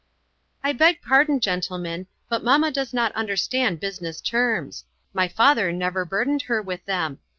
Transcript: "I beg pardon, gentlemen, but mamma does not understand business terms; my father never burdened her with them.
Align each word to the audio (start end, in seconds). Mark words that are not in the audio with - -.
"I 0.63 0.73
beg 0.73 1.03
pardon, 1.03 1.39
gentlemen, 1.39 2.07
but 2.27 2.43
mamma 2.43 2.71
does 2.71 2.91
not 2.91 3.11
understand 3.11 3.79
business 3.79 4.19
terms; 4.19 4.83
my 5.13 5.27
father 5.27 5.71
never 5.71 6.05
burdened 6.05 6.41
her 6.41 6.59
with 6.59 6.83
them. 6.85 7.19